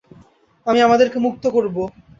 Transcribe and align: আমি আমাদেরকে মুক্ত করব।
আমি 0.65 0.79
আমাদেরকে 0.81 1.17
মুক্ত 1.19 1.43
করব। 1.47 1.75